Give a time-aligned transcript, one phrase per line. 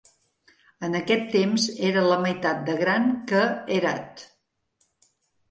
[0.87, 3.45] En aquest temps era la meitat de gran que
[3.77, 4.27] Herat.